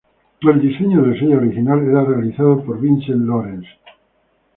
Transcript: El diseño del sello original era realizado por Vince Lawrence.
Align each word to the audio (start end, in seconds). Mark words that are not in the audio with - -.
El 0.51 0.59
diseño 0.59 1.03
del 1.03 1.19
sello 1.19 1.37
original 1.37 1.79
era 1.83 2.03
realizado 2.03 2.63
por 2.65 2.81
Vince 2.81 3.11
Lawrence. 3.11 3.69